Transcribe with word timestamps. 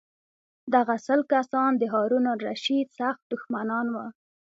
دغه 0.73 0.95
سل 1.05 1.19
کسان 1.33 1.71
د 1.77 1.83
هارون 1.93 2.25
الرشید 2.35 2.87
سخت 2.99 3.21
دښمنان 3.31 3.85
وو. 3.95 4.05